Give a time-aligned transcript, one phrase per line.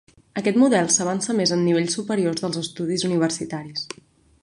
[0.39, 3.91] Aquest model s'avança més en nivells superiors dels estudis universitaris.